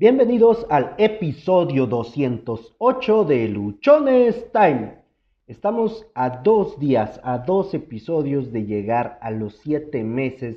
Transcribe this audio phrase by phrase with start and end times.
[0.00, 4.94] Bienvenidos al episodio 208 de Luchones Time.
[5.46, 10.56] Estamos a dos días, a dos episodios de llegar a los siete meses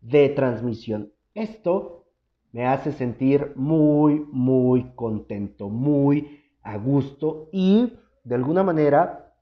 [0.00, 1.12] de transmisión.
[1.34, 2.06] Esto
[2.50, 7.92] me hace sentir muy, muy contento, muy a gusto y
[8.24, 9.34] de alguna manera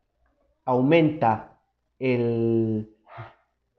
[0.65, 1.61] aumenta
[2.01, 2.93] el,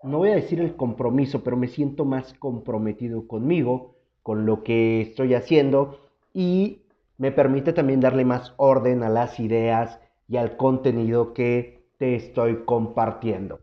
[0.02, 3.97] no voy a decir el compromiso, pero me siento más comprometido conmigo
[4.28, 6.02] con lo que estoy haciendo
[6.34, 6.82] y
[7.18, 12.66] me permite también darle más orden a las ideas y al contenido que te estoy
[12.66, 13.62] compartiendo.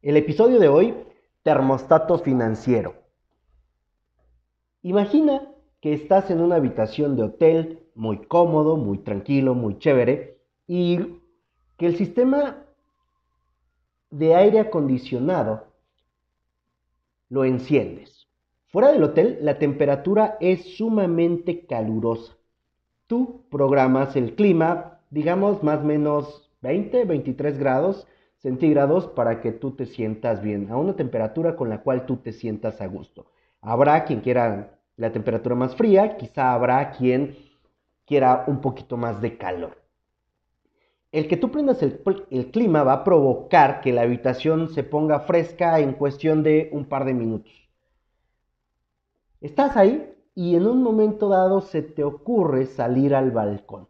[0.00, 0.94] El episodio de hoy,
[1.42, 2.94] termostato financiero.
[4.82, 5.42] Imagina
[5.80, 10.38] que estás en una habitación de hotel muy cómodo, muy tranquilo, muy chévere
[10.68, 11.18] y
[11.76, 12.64] que el sistema
[14.12, 15.66] de aire acondicionado
[17.28, 18.23] lo enciendes.
[18.74, 22.36] Fuera del hotel, la temperatura es sumamente calurosa.
[23.06, 28.08] Tú programas el clima, digamos más o menos 20, 23 grados
[28.38, 32.32] centígrados para que tú te sientas bien, a una temperatura con la cual tú te
[32.32, 33.26] sientas a gusto.
[33.60, 37.36] Habrá quien quiera la temperatura más fría, quizá habrá quien
[38.04, 39.78] quiera un poquito más de calor.
[41.12, 45.20] El que tú prendas el, el, clima va a provocar que la habitación se ponga
[45.20, 47.63] fresca en cuestión de un par de minutos.
[49.44, 53.88] Estás ahí y en un momento dado se te ocurre salir al balcón.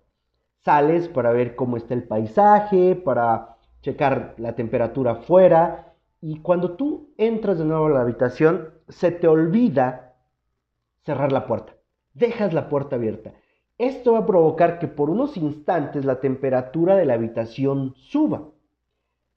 [0.64, 7.14] Sales para ver cómo está el paisaje, para checar la temperatura afuera y cuando tú
[7.18, 10.16] entras de nuevo a la habitación se te olvida
[11.04, 11.74] cerrar la puerta.
[12.14, 13.34] Dejas la puerta abierta.
[13.78, 18.42] Esto va a provocar que por unos instantes la temperatura de la habitación suba.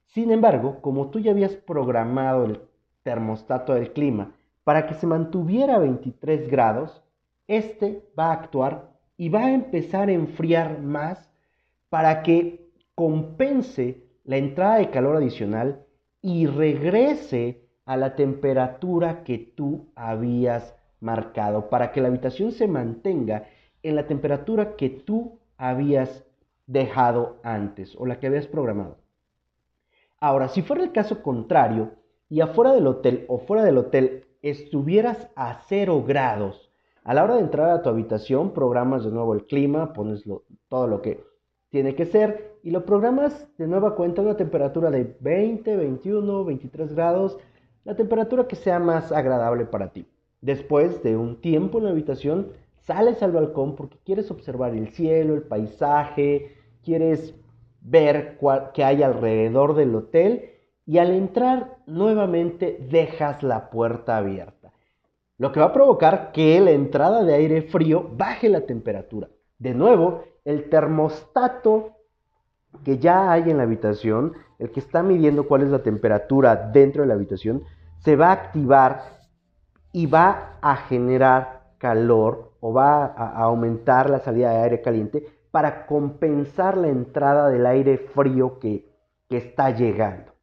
[0.06, 2.60] Sin embargo, como tú ya habías programado el
[3.04, 4.34] termostato del clima
[4.68, 7.02] para que se mantuviera a 23 grados,
[7.46, 11.32] este va a actuar y va a empezar a enfriar más
[11.88, 15.86] para que compense la entrada de calor adicional
[16.20, 23.46] y regrese a la temperatura que tú habías marcado, para que la habitación se mantenga
[23.82, 26.26] en la temperatura que tú habías
[26.66, 28.98] dejado antes o la que habías programado.
[30.20, 31.92] Ahora, si fuera el caso contrario
[32.28, 36.70] y afuera del hotel o fuera del hotel estuvieras a cero grados,
[37.04, 40.24] a la hora de entrar a tu habitación, programas de nuevo el clima, pones
[40.68, 41.24] todo lo que
[41.70, 46.44] tiene que ser y lo programas de nueva cuenta a una temperatura de 20, 21,
[46.44, 47.38] 23 grados,
[47.84, 50.06] la temperatura que sea más agradable para ti.
[50.40, 52.48] Después de un tiempo en la habitación,
[52.80, 57.34] sales al balcón porque quieres observar el cielo, el paisaje, quieres
[57.80, 58.38] ver
[58.74, 60.57] qué hay alrededor del hotel
[60.88, 64.72] y al entrar nuevamente dejas la puerta abierta.
[65.36, 69.28] Lo que va a provocar que la entrada de aire frío baje la temperatura.
[69.58, 71.90] De nuevo, el termostato
[72.84, 77.02] que ya hay en la habitación, el que está midiendo cuál es la temperatura dentro
[77.02, 77.64] de la habitación,
[77.98, 79.02] se va a activar
[79.92, 85.84] y va a generar calor o va a aumentar la salida de aire caliente para
[85.84, 88.90] compensar la entrada del aire frío que,
[89.28, 90.37] que está llegando.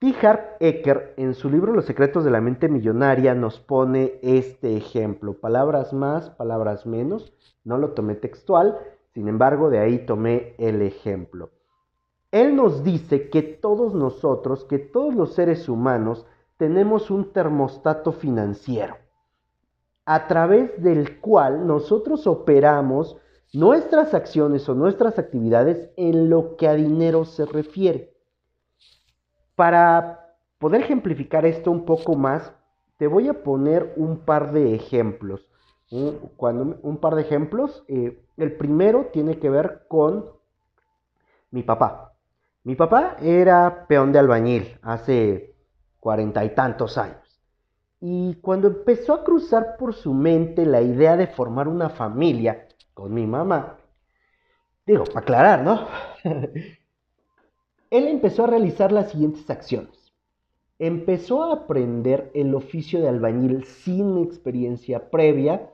[0.00, 0.14] T.
[0.22, 5.34] Harv Eker, en su libro Los secretos de la mente millonaria, nos pone este ejemplo.
[5.34, 7.32] Palabras más, palabras menos.
[7.64, 8.78] No lo tomé textual,
[9.12, 11.50] sin embargo, de ahí tomé el ejemplo.
[12.30, 16.26] Él nos dice que todos nosotros, que todos los seres humanos,
[16.58, 18.98] tenemos un termostato financiero,
[20.04, 23.16] a través del cual nosotros operamos
[23.52, 28.17] nuestras acciones o nuestras actividades en lo que a dinero se refiere.
[29.58, 32.52] Para poder ejemplificar esto un poco más,
[32.96, 35.48] te voy a poner un par de ejemplos.
[35.90, 37.82] Un, par de ejemplos.
[37.88, 40.26] Eh, el primero tiene que ver con
[41.50, 42.12] mi papá.
[42.62, 45.56] Mi papá era peón de albañil hace
[45.98, 47.42] cuarenta y tantos años.
[48.00, 53.12] Y cuando empezó a cruzar por su mente la idea de formar una familia con
[53.12, 53.76] mi mamá,
[54.86, 55.88] digo, para aclarar, ¿no?
[57.90, 60.12] Él empezó a realizar las siguientes acciones.
[60.78, 65.70] Empezó a aprender el oficio de albañil sin experiencia previa.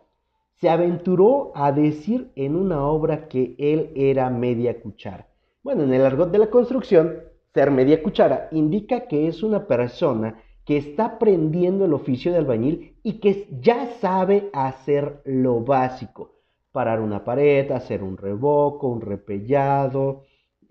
[0.61, 5.27] Se aventuró a decir en una obra que él era media cuchara.
[5.63, 7.19] Bueno, en el argot de la construcción,
[7.53, 12.97] ser media cuchara indica que es una persona que está aprendiendo el oficio de albañil
[13.03, 16.33] y que ya sabe hacer lo básico.
[16.71, 20.23] Parar una pared, hacer un revoco, un repellado,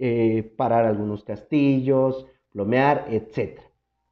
[0.06, 3.62] eh, parar algunos castillos, plomear, etc.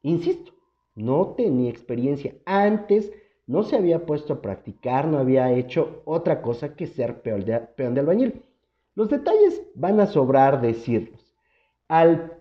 [0.00, 0.52] Insisto,
[0.94, 2.34] no tenía experiencia.
[2.46, 3.12] Antes
[3.46, 7.58] no se había puesto a practicar, no había hecho otra cosa que ser peón de,
[7.58, 8.42] peón de albañil.
[8.94, 11.34] Los detalles van a sobrar decirlos.
[11.88, 12.38] Al,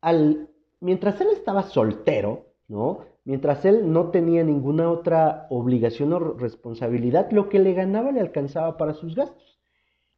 [0.00, 0.48] al,
[0.78, 3.06] mientras él estaba soltero, ¿no?
[3.24, 8.76] Mientras él no tenía ninguna otra obligación o responsabilidad, lo que le ganaba le alcanzaba
[8.76, 9.58] para sus gastos.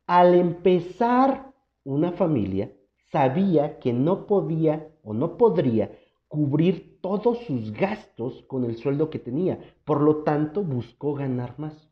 [0.06, 1.51] Al empezar
[1.84, 2.72] una familia,
[3.10, 5.90] sabía que no podía o no podría
[6.28, 9.58] cubrir todos sus gastos con el sueldo que tenía.
[9.84, 11.90] Por lo tanto, buscó ganar más.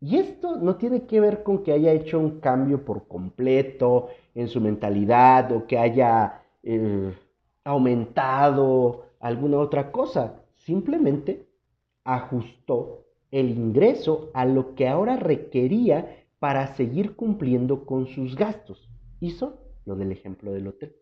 [0.00, 4.48] Y esto no tiene que ver con que haya hecho un cambio por completo en
[4.48, 7.12] su mentalidad o que haya eh,
[7.64, 10.42] aumentado alguna otra cosa.
[10.54, 11.46] Simplemente
[12.04, 18.91] ajustó el ingreso a lo que ahora requería para seguir cumpliendo con sus gastos.
[19.22, 20.96] Hizo lo del ejemplo del hotel.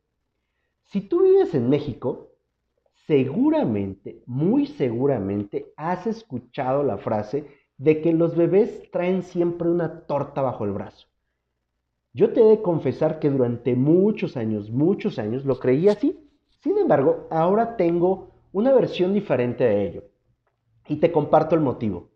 [0.84, 2.32] Si tú vives en México,
[3.06, 7.46] seguramente, muy seguramente, has escuchado la frase
[7.78, 11.08] de que los bebés traen siempre una torta bajo el brazo.
[12.12, 16.28] Yo te he de confesar que durante muchos años, muchos años, lo creí así.
[16.58, 20.05] Sin embargo, ahora tengo una versión diferente de ello.
[20.88, 22.11] Y te comparto el motivo.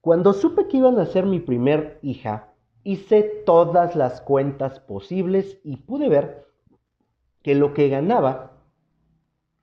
[0.00, 2.52] Cuando supe que iban a ser mi primer hija,
[2.86, 6.46] hice todas las cuentas posibles y pude ver
[7.42, 8.62] que lo que ganaba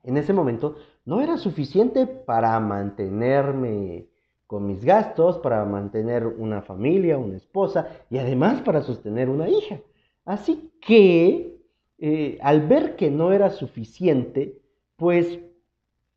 [0.03, 0.75] en ese momento
[1.05, 4.09] no era suficiente para mantenerme
[4.45, 9.79] con mis gastos, para mantener una familia, una esposa y además para sostener una hija.
[10.25, 11.61] Así que
[11.99, 14.61] eh, al ver que no era suficiente,
[14.97, 15.39] pues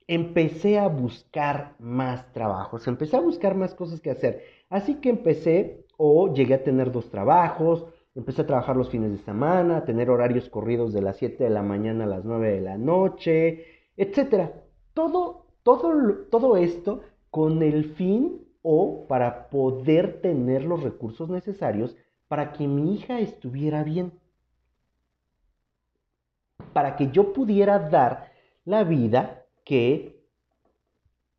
[0.08, 4.43] empecé a buscar más trabajos, empecé a buscar más cosas que hacer.
[4.69, 9.19] Así que empecé o llegué a tener dos trabajos, empecé a trabajar los fines de
[9.19, 12.60] semana, a tener horarios corridos de las 7 de la mañana a las 9 de
[12.60, 13.64] la noche,
[13.96, 14.50] etc.
[14.94, 21.96] Todo, todo, todo esto con el fin o para poder tener los recursos necesarios
[22.28, 24.12] para que mi hija estuviera bien.
[26.72, 28.32] Para que yo pudiera dar
[28.64, 30.25] la vida que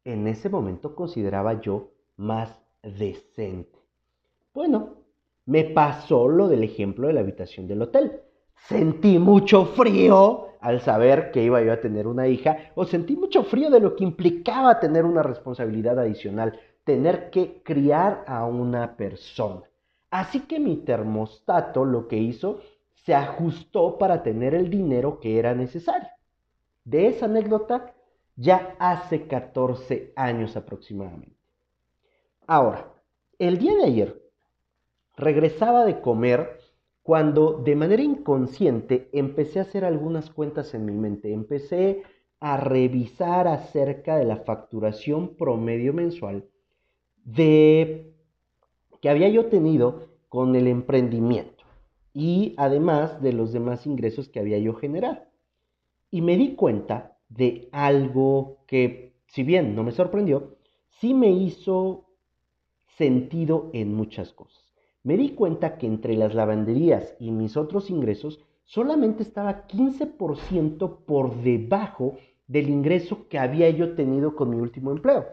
[0.05, 3.76] en ese momento consideraba yo más decente.
[4.57, 4.95] Bueno,
[5.45, 8.21] me pasó lo del ejemplo de la habitación del hotel.
[8.55, 13.43] Sentí mucho frío al saber que iba yo a tener una hija, o sentí mucho
[13.43, 19.61] frío de lo que implicaba tener una responsabilidad adicional, tener que criar a una persona.
[20.09, 22.61] Así que mi termostato lo que hizo
[23.05, 26.09] se ajustó para tener el dinero que era necesario.
[26.83, 27.93] De esa anécdota
[28.35, 31.37] ya hace 14 años aproximadamente.
[32.47, 32.91] Ahora,
[33.37, 34.26] el día de ayer
[35.17, 36.59] regresaba de comer
[37.01, 41.33] cuando de manera inconsciente empecé a hacer algunas cuentas en mi mente.
[41.33, 42.03] Empecé
[42.39, 46.47] a revisar acerca de la facturación promedio mensual
[47.23, 48.13] de
[49.01, 51.63] que había yo tenido con el emprendimiento
[52.13, 55.23] y además de los demás ingresos que había yo generado.
[56.11, 60.57] Y me di cuenta de algo que, si bien no me sorprendió,
[60.99, 62.05] sí me hizo
[62.97, 64.66] sentido en muchas cosas.
[65.07, 71.33] Me di cuenta que entre las lavanderías y mis otros ingresos solamente estaba 15% por
[71.37, 75.25] debajo del ingreso que había yo tenido con mi último empleo.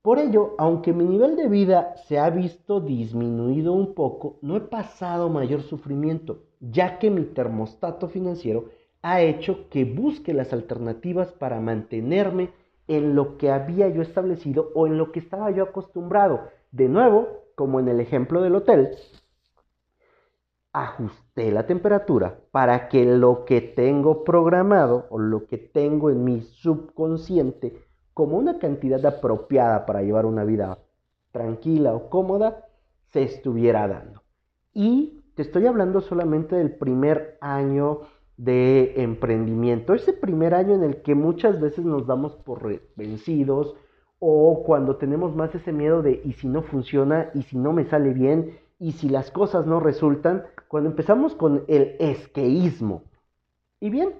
[0.00, 4.60] Por ello, aunque mi nivel de vida se ha visto disminuido un poco, no he
[4.60, 8.66] pasado mayor sufrimiento, ya que mi termostato financiero
[9.02, 12.50] ha hecho que busque las alternativas para mantenerme
[12.86, 16.42] en lo que había yo establecido o en lo que estaba yo acostumbrado.
[16.70, 18.96] De nuevo, como en el ejemplo del hotel,
[20.72, 26.42] ajusté la temperatura para que lo que tengo programado o lo que tengo en mi
[26.42, 27.80] subconsciente
[28.12, 30.78] como una cantidad apropiada para llevar una vida
[31.30, 32.66] tranquila o cómoda
[33.12, 34.22] se estuviera dando.
[34.72, 38.00] Y te estoy hablando solamente del primer año
[38.36, 39.94] de emprendimiento.
[39.94, 43.76] Ese primer año en el que muchas veces nos damos por vencidos
[44.18, 47.84] o cuando tenemos más ese miedo de y si no funciona y si no me
[47.84, 53.04] sale bien y si las cosas no resultan, cuando empezamos con el esqueísmo.
[53.80, 54.14] Y bien,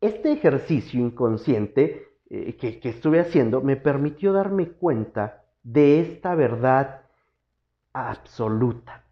[0.00, 7.02] este ejercicio inconsciente eh, que, que estuve haciendo me permitió darme cuenta de esta verdad
[7.92, 9.04] absoluta.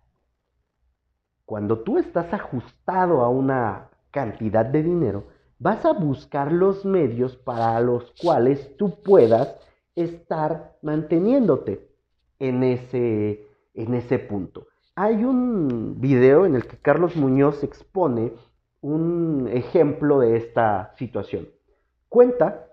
[1.45, 5.27] Cuando tú estás ajustado a una cantidad de dinero,
[5.61, 9.57] vas a buscar los medios para los cuales tú puedas
[9.95, 11.87] estar manteniéndote
[12.39, 14.67] en ese, en ese punto.
[14.97, 18.33] Hay un video en el que Carlos Muñoz expone
[18.81, 21.49] un ejemplo de esta situación.
[22.09, 22.67] Cuenta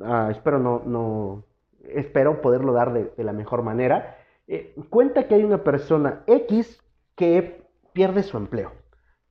[0.00, 1.44] ah, espero no, no,
[1.84, 4.16] espero poderlo dar de, la mejor manera.
[4.48, 6.82] Eh, cuenta que hay una persona X
[7.14, 8.72] que pierde su empleo.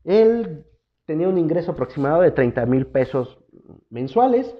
[0.03, 0.65] Él
[1.09, 3.39] tenía un ingreso aproximado de 30 mil pesos
[3.89, 4.55] mensuales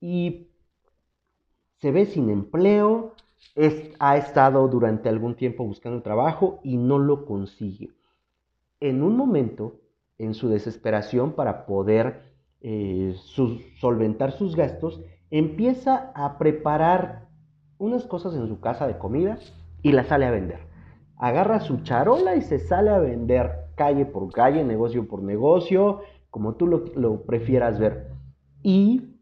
[0.00, 0.48] y
[1.76, 3.12] se ve sin empleo,
[3.98, 7.90] ha estado durante algún tiempo buscando trabajo y no lo consigue.
[8.80, 9.78] En un momento,
[10.16, 13.14] en su desesperación para poder eh,
[13.78, 17.28] solventar sus gastos, empieza a preparar
[17.76, 19.38] unas cosas en su casa de comida
[19.82, 20.60] y las sale a vender.
[21.18, 26.56] Agarra su charola y se sale a vender calle por calle, negocio por negocio, como
[26.56, 28.08] tú lo, prefieras ver.
[28.62, 29.16] Y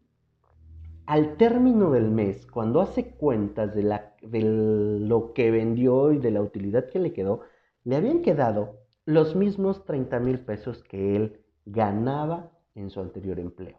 [1.05, 6.41] al término del mes, cuando hace cuentas de, la, lo que vendió y de la
[6.41, 7.39] utilidad que le quedó,
[7.85, 13.77] le habían quedado los mismos 30 mil pesos que él ganaba en su anterior empleo.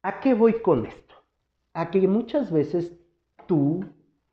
[0.00, 1.14] ¿A qué voy con esto?
[1.74, 2.98] A que muchas veces
[3.46, 3.84] tú,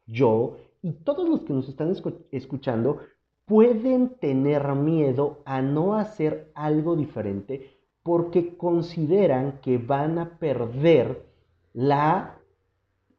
[0.06, 1.92] yo y todos los que nos están
[2.32, 3.00] escuchando
[3.46, 11.26] pueden tener miedo a no hacer algo diferente porque consideran que van a perder
[11.74, 12.38] la,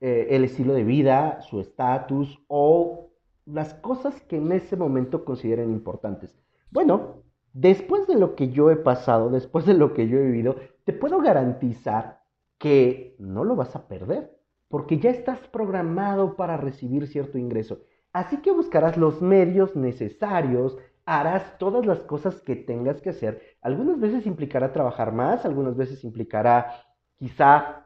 [0.01, 3.11] eh, el estilo de vida, su estatus o
[3.47, 6.37] las cosas que en ese momento consideren importantes.
[6.71, 10.57] Bueno, después de lo que yo he pasado, después de lo que yo he vivido,
[10.85, 12.23] te puedo garantizar
[12.59, 14.37] que no lo vas a perder,
[14.69, 17.81] porque ya estás programado para recibir cierto ingreso.
[18.17, 23.43] Así que buscarás los medios necesarios, harás todas las cosas que tengas que hacer.
[23.61, 26.83] Algunas veces implicará trabajar más, algunas veces implicará
[27.19, 27.85] quizá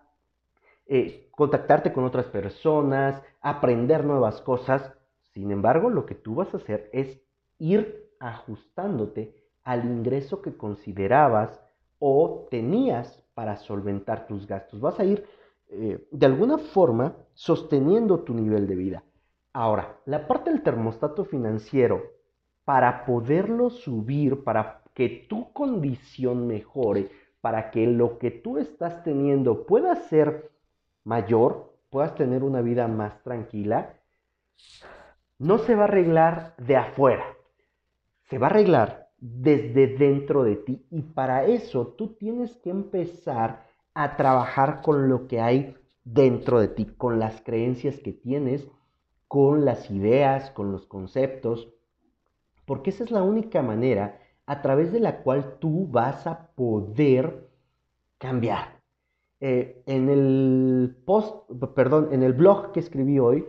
[0.86, 4.92] eh, contactarte con otras personas, aprender nuevas cosas.
[5.34, 7.20] Sin embargo, lo que tú vas a hacer es
[7.58, 9.34] ir ajustándote
[9.64, 11.60] al ingreso que considerabas
[11.98, 14.80] o tenías para solventar tus gastos.
[14.80, 15.26] Vas a ir
[15.70, 19.02] eh, de alguna forma sosteniendo tu nivel de vida.
[19.52, 22.02] Ahora, la parte del termostato financiero
[22.64, 29.66] para poderlo subir, para que tu condición mejore, para que lo que tú estás teniendo
[29.66, 30.50] pueda ser
[31.04, 33.94] mayor, puedas tener una vida más tranquila,
[35.38, 37.24] no se va a arreglar de afuera,
[38.28, 43.66] se va a arreglar desde dentro de ti y para eso tú tienes que empezar
[43.94, 48.66] a trabajar con lo que hay dentro de ti, con las creencias que tienes,
[49.30, 51.68] con las ideas, con los conceptos,
[52.66, 57.48] porque esa es la única manera a través de la cual tú vas a poder
[58.18, 58.80] cambiar.
[59.38, 63.46] Eh, en el post, perdón, en el blog que escribí hoy,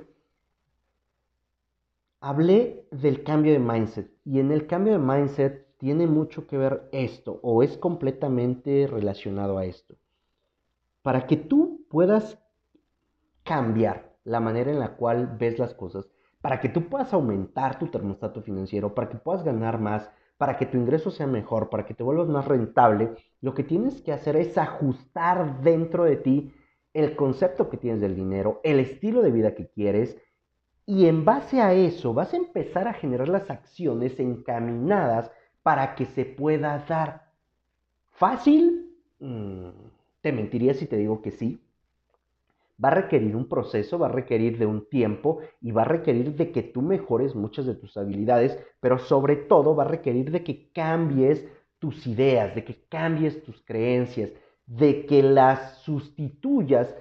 [2.19, 6.87] hablé del cambio de mindset y en el cambio de mindset tiene mucho que ver
[6.91, 9.95] esto o es completamente relacionado a esto.
[11.01, 12.37] Para que tú puedas
[13.41, 16.09] cambiar la manera en la cual ves las cosas,
[16.41, 20.65] para que tú puedas aumentar tu termostato financiero, para que puedas ganar más, para que
[20.65, 24.35] tu ingreso sea mejor, para que te vuelvas más rentable, lo que tienes que hacer
[24.35, 26.53] es ajustar dentro de ti
[26.93, 30.17] el concepto que tienes del dinero, el estilo de vida que quieres,
[30.85, 35.31] y en base a eso vas a empezar a generar las acciones encaminadas
[35.63, 37.31] para que se pueda dar.
[38.09, 38.97] ¿Fácil?
[39.19, 39.69] Mm,
[40.21, 41.60] te mentiría si te digo que sí,
[42.83, 46.35] va a requerir un proceso, va a requerir de un tiempo y va a requerir
[46.35, 50.43] de que tú mejores muchas de tus habilidades, pero sobre todo va a requerir de
[50.43, 51.45] que cambies
[51.79, 54.31] tus ideas, de que cambies tus creencias,
[54.65, 56.95] de que las sustituyas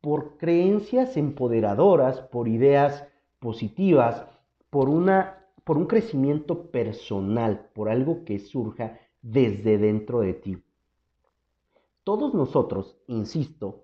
[0.00, 3.06] por creencias empoderadoras, por ideas
[3.38, 4.26] positivas,
[4.70, 10.62] por, una, por un crecimiento personal, por algo que surja desde dentro de ti.
[12.04, 13.83] Todos nosotros, insisto,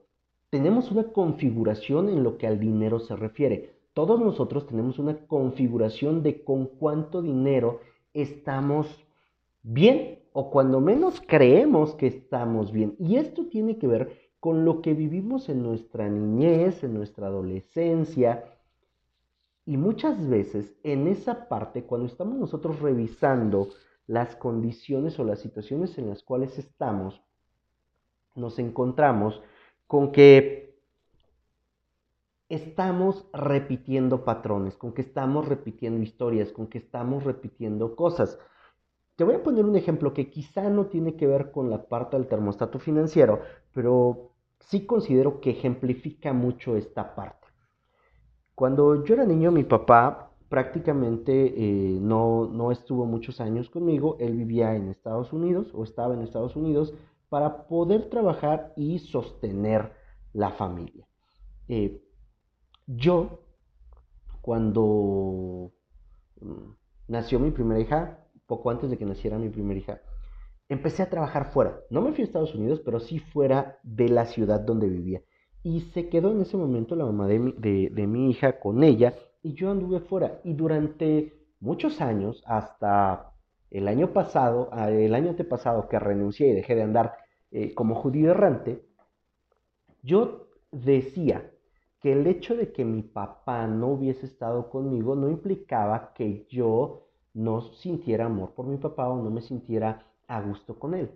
[0.50, 3.76] tenemos una configuración en lo que al dinero se refiere.
[3.94, 7.80] Todos nosotros tenemos una configuración de con cuánto dinero
[8.12, 8.86] estamos
[9.62, 12.96] bien o cuando menos creemos que estamos bien.
[12.98, 18.44] Y esto tiene que ver con lo que vivimos en nuestra niñez, en nuestra adolescencia.
[19.66, 23.68] Y muchas veces en esa parte, cuando estamos nosotros revisando
[24.06, 27.22] las condiciones o las situaciones en las cuales estamos,
[28.34, 29.40] nos encontramos
[29.90, 30.78] con que
[32.48, 38.38] estamos repitiendo patrones, con que estamos repitiendo historias, con que estamos repitiendo cosas.
[39.16, 42.16] Te voy a poner un ejemplo que quizá no tiene que ver con la parte
[42.16, 43.40] del termostato financiero,
[43.74, 44.30] pero
[44.60, 47.48] sí considero que ejemplifica mucho esta parte.
[48.54, 54.18] Cuando yo era niño, mi papá prácticamente eh, no, no estuvo muchos años conmigo.
[54.20, 56.94] Él vivía en Estados Unidos o estaba en Estados Unidos
[57.30, 59.92] para poder trabajar y sostener
[60.34, 61.08] la familia.
[61.68, 62.02] Eh,
[62.86, 63.44] yo,
[64.42, 65.72] cuando
[66.40, 66.72] mm,
[67.08, 70.00] nació mi primera hija, poco antes de que naciera mi primera hija,
[70.68, 71.80] empecé a trabajar fuera.
[71.88, 75.22] No me fui a Estados Unidos, pero sí fuera de la ciudad donde vivía.
[75.62, 79.14] Y se quedó en ese momento la mamá de mi, de mi hija con ella
[79.42, 80.40] y yo anduve fuera.
[80.42, 83.30] Y durante muchos años, hasta
[83.70, 87.14] el año pasado, el año antepasado que renuncié y dejé de andar
[87.50, 88.84] eh, como judío errante,
[90.02, 91.50] yo decía
[92.00, 97.06] que el hecho de que mi papá no hubiese estado conmigo no implicaba que yo
[97.34, 101.10] no sintiera amor por mi papá o no me sintiera a gusto con él.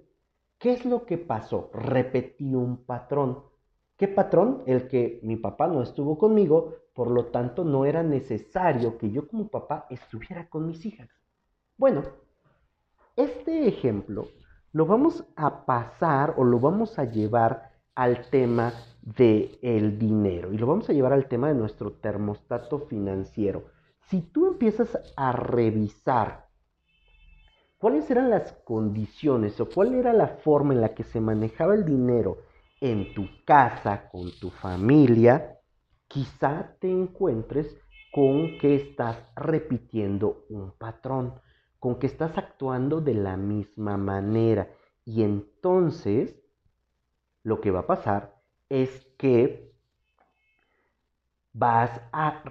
[0.58, 1.70] ¿Qué es lo que pasó?
[1.72, 3.42] Repetí un patrón.
[3.96, 4.62] ¿Qué patrón?
[4.66, 9.26] El que mi papá no estuvo conmigo, por lo tanto no era necesario que yo
[9.28, 11.08] como papá estuviera con mis hijas.
[11.76, 12.02] Bueno,
[13.16, 14.28] este ejemplo
[14.74, 20.58] lo vamos a pasar o lo vamos a llevar al tema del el dinero y
[20.58, 23.66] lo vamos a llevar al tema de nuestro termostato financiero.
[24.08, 26.48] Si tú empiezas a revisar
[27.78, 31.84] cuáles eran las condiciones o cuál era la forma en la que se manejaba el
[31.84, 32.38] dinero
[32.80, 35.56] en tu casa, con tu familia,
[36.08, 37.76] quizá te encuentres
[38.12, 41.34] con que estás repitiendo un patrón
[41.84, 44.70] con que estás actuando de la misma manera.
[45.04, 46.34] Y entonces,
[47.42, 49.70] lo que va a pasar es que
[51.52, 52.42] vas a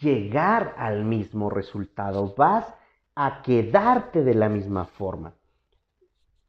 [0.00, 2.66] llegar al mismo resultado, vas
[3.14, 5.34] a quedarte de la misma forma.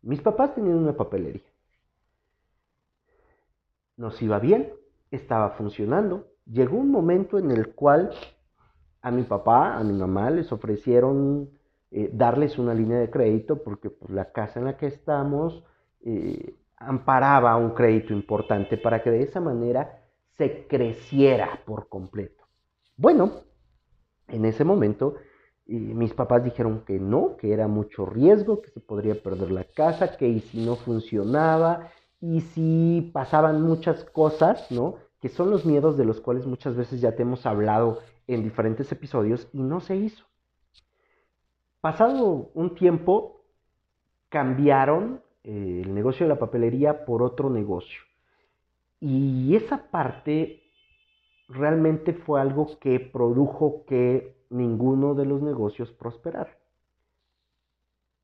[0.01, 1.45] Mis papás tenían una papelería.
[3.95, 4.73] Nos iba bien,
[5.11, 6.31] estaba funcionando.
[6.47, 8.09] Llegó un momento en el cual
[9.03, 11.58] a mi papá, a mi mamá les ofrecieron
[11.91, 15.63] eh, darles una línea de crédito porque pues, la casa en la que estamos
[16.01, 20.01] eh, amparaba un crédito importante para que de esa manera
[20.37, 22.45] se creciera por completo.
[22.95, 23.31] Bueno,
[24.27, 25.15] en ese momento
[25.69, 30.17] mis papás dijeron que no, que era mucho riesgo, que se podría perder la casa,
[30.17, 34.95] que y si no funcionaba, y si pasaban muchas cosas, ¿no?
[35.21, 38.91] Que son los miedos de los cuales muchas veces ya te hemos hablado en diferentes
[38.91, 40.25] episodios y no se hizo.
[41.81, 43.45] Pasado un tiempo,
[44.27, 48.01] cambiaron eh, el negocio de la papelería por otro negocio.
[48.99, 50.61] Y esa parte
[51.47, 56.57] realmente fue algo que produjo que ninguno de los negocios prosperara.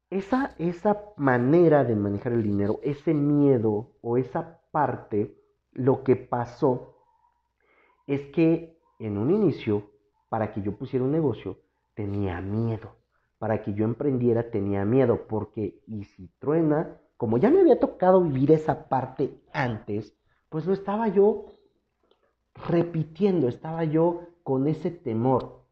[0.09, 5.41] Esa, esa manera de manejar el dinero, ese miedo o esa parte,
[5.71, 6.97] lo que pasó
[8.05, 9.91] es que en un inicio,
[10.27, 11.57] para que yo pusiera un negocio,
[11.93, 13.04] tenía miedo
[13.37, 18.21] para que yo emprendiera tenía miedo, porque y si truena, como ya me había tocado
[18.21, 20.15] vivir esa parte antes,
[20.49, 21.57] pues lo estaba yo
[22.67, 25.63] repitiendo, estaba yo con ese temor.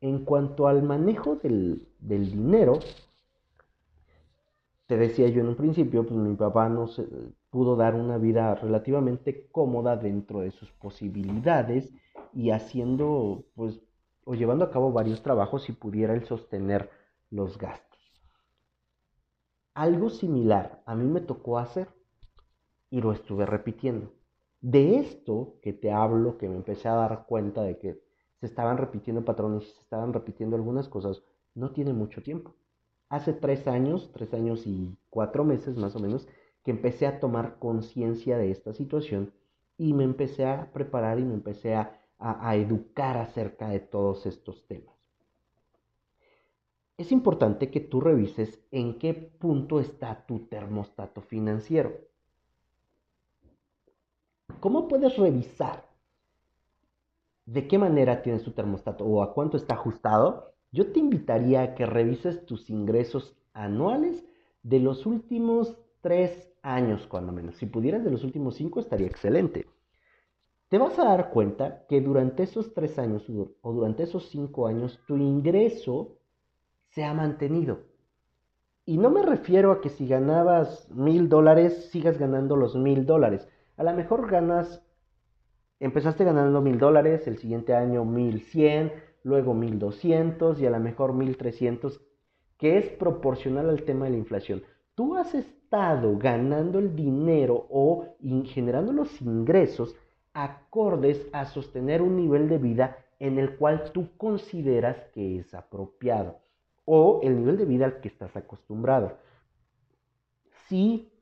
[0.00, 2.80] En cuanto al manejo del, del dinero,
[4.86, 7.06] te decía yo en un principio, pues mi papá no se
[7.50, 11.92] pudo dar una vida relativamente cómoda dentro de sus posibilidades
[12.32, 13.80] y haciendo pues
[14.24, 16.90] o llevando a cabo varios trabajos y pudiera él sostener
[17.30, 18.00] los gastos.
[19.74, 21.88] Algo similar a mí me tocó hacer
[22.90, 24.12] y lo estuve repitiendo.
[24.60, 28.00] De esto que te hablo, que me empecé a dar cuenta de que
[28.38, 31.22] se estaban repitiendo patrones y se estaban repitiendo algunas cosas,
[31.54, 32.54] no tiene mucho tiempo.
[33.08, 36.28] Hace tres años, tres años y cuatro meses más o menos,
[36.62, 39.32] que empecé a tomar conciencia de esta situación
[39.76, 44.66] y me empecé a preparar y me empecé a a, educar acerca de todos estos
[44.66, 44.94] temas.
[46.96, 51.92] Es importante que tú revises en qué punto está tu termostato financiero.
[54.60, 55.88] ¿Cómo puedes revisar
[57.46, 60.54] de qué manera tienes tu termostato o a cuánto está ajustado?
[60.70, 64.24] Yo te invitaría a que revises tus ingresos anuales
[64.62, 67.56] de los últimos tres años, cuando menos.
[67.56, 69.66] Si pudieras de los últimos cinco, estaría excelente
[70.72, 73.26] te vas a dar cuenta que durante esos tres años
[73.60, 76.16] o durante esos cinco años tu ingreso
[76.88, 77.80] se ha mantenido.
[78.86, 83.46] Y no me refiero a que si ganabas mil dólares sigas ganando los mil dólares.
[83.76, 84.82] A lo mejor ganas,
[85.78, 90.80] empezaste ganando mil dólares, el siguiente año mil cien, luego mil doscientos y a lo
[90.80, 92.00] mejor mil trescientos,
[92.56, 94.62] que es proporcional al tema de la inflación.
[94.94, 98.06] Tú has estado ganando el dinero o
[98.46, 99.94] generando los ingresos
[100.34, 106.40] acordes a sostener un nivel de vida en el cual tú consideras que es apropiado
[106.84, 109.18] o el nivel de vida al que estás acostumbrado.
[110.68, 111.12] Si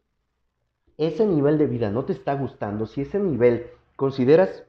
[0.96, 4.64] ese nivel de vida no te está gustando, si ese nivel consideras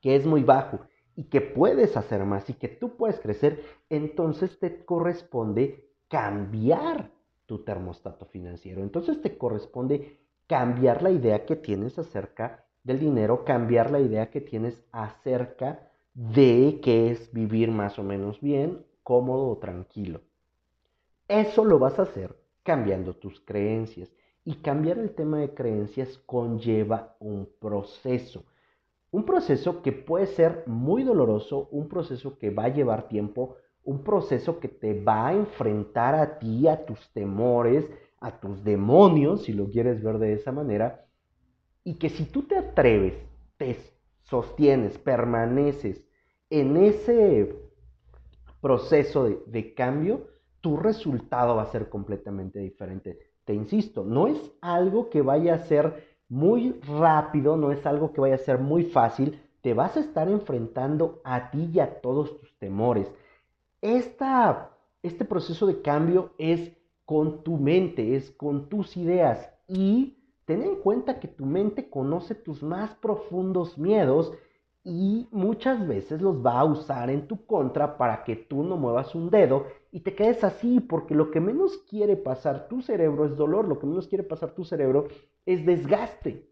[0.00, 0.80] que es muy bajo
[1.14, 7.10] y que puedes hacer más y que tú puedes crecer, entonces te corresponde cambiar
[7.46, 8.82] tu termostato financiero.
[8.82, 14.40] Entonces te corresponde cambiar la idea que tienes acerca del dinero, cambiar la idea que
[14.40, 20.20] tienes acerca de qué es vivir más o menos bien, cómodo o tranquilo.
[21.28, 24.12] Eso lo vas a hacer cambiando tus creencias.
[24.44, 28.44] Y cambiar el tema de creencias conlleva un proceso.
[29.10, 34.02] Un proceso que puede ser muy doloroso, un proceso que va a llevar tiempo, un
[34.02, 37.84] proceso que te va a enfrentar a ti, a tus temores,
[38.20, 41.04] a tus demonios, si lo quieres ver de esa manera,
[41.84, 43.14] y que si tú te atreves,
[43.56, 43.76] te
[44.24, 46.04] sostienes, permaneces
[46.52, 47.54] en ese
[48.60, 50.28] proceso de, cambio,
[50.60, 53.18] tu resultado va a ser completamente diferente.
[53.44, 58.20] Te insisto, no es algo que vaya a ser muy rápido, no es algo que
[58.20, 62.38] vaya a ser muy fácil, te vas a estar enfrentando a ti y a todos
[62.38, 63.10] tus temores.
[63.80, 66.72] Esta, este proceso de cambio es
[67.06, 70.21] con tu mente, es con tus ideas y
[70.52, 74.34] ten en cuenta que tu mente conoce tus más profundos miedos
[74.84, 79.14] y muchas veces los va a usar en tu contra para que tú no muevas
[79.14, 83.34] un dedo y te quedes así, porque lo que menos quiere pasar tu cerebro es
[83.34, 85.08] dolor, lo que menos quiere pasar tu cerebro
[85.46, 86.46] es desgaste.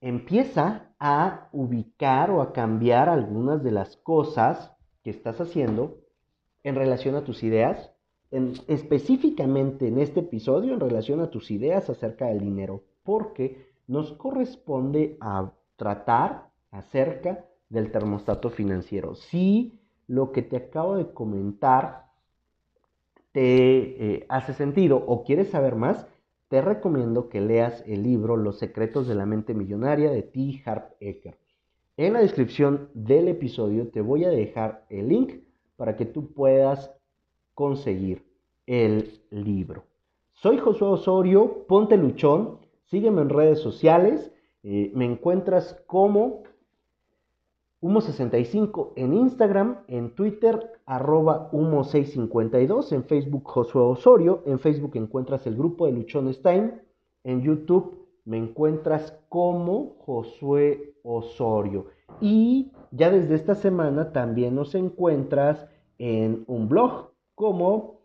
[0.00, 5.98] Empieza a ubicar o a cambiar algunas de las cosas que estás haciendo
[6.62, 7.91] en relación a tus ideas,
[8.66, 15.16] específicamente en este episodio en relación a tus ideas acerca del dinero, porque nos corresponde
[15.20, 19.14] a tratar acerca del termostato financiero.
[19.14, 22.06] Si lo que te acabo de comentar
[23.32, 26.06] te eh, hace sentido o quieres saber más,
[26.48, 30.62] te recomiendo que leas el libro Los secretos de la mente millonaria de T.
[30.66, 31.38] Harp Eker.
[31.96, 35.44] En la descripción del episodio te voy a dejar el link
[35.76, 36.94] para que tú puedas
[37.54, 38.24] conseguir
[38.66, 39.84] el libro.
[40.32, 42.62] Soy Josué Osorio, ponte luchón
[42.92, 44.30] Sígueme en redes sociales.
[44.62, 46.42] Eh, me encuentras como
[47.80, 55.56] Humo65 en Instagram, en Twitter, arroba Humo652, en Facebook Josué Osorio, en Facebook encuentras el
[55.56, 56.82] grupo de Luchones Time,
[57.24, 61.86] en YouTube me encuentras como Josué Osorio.
[62.20, 67.11] Y ya desde esta semana también nos encuentras en un blog
[67.42, 68.00] como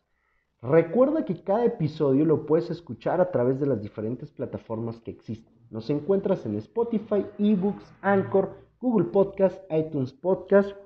[0.62, 5.54] Recuerda que cada episodio lo puedes escuchar a través de las diferentes plataformas que existen.
[5.70, 10.76] Nos encuentras en Spotify, eBooks, Anchor, Google Podcast, iTunes Podcast.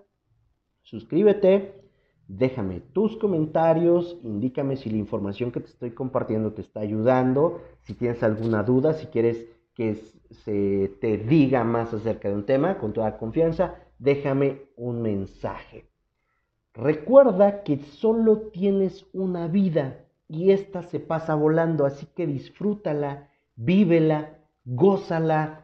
[0.83, 1.85] Suscríbete,
[2.27, 7.93] Déjame tus comentarios, indícame si la información que te estoy compartiendo te está ayudando, si
[7.93, 9.97] tienes alguna duda, si quieres que
[10.31, 15.91] se te diga más acerca de un tema, con toda confianza, déjame un mensaje.
[16.73, 24.39] Recuerda que solo tienes una vida y esta se pasa volando, así que disfrútala, vívela,
[24.65, 25.64] gózala,